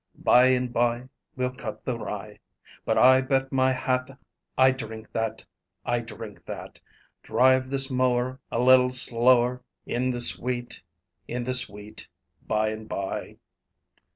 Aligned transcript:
By 0.17 0.47
and 0.47 0.73
by, 0.73 1.09
we'll 1.35 1.51
cut 1.53 1.85
the 1.85 1.95
rye, 1.99 2.39
But 2.85 2.97
I 2.97 3.21
bet 3.21 3.51
my 3.51 3.71
hat 3.71 4.09
I 4.57 4.71
drink 4.71 5.11
that, 5.11 5.45
I 5.85 5.99
drink 5.99 6.43
that. 6.45 6.79
Drive 7.21 7.69
this 7.69 7.91
mower 7.91 8.39
a 8.51 8.59
little 8.59 8.89
slower, 8.89 9.61
In 9.85 10.09
this 10.09 10.39
wheat, 10.39 10.81
in 11.27 11.43
this 11.43 11.69
wheat, 11.69 12.07
by 12.47 12.69
and 12.69 12.89
by." 12.89 13.37